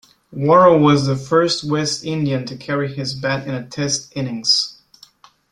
[0.31, 4.81] Worrell was the First West Indian to carry his bat in a Test innings.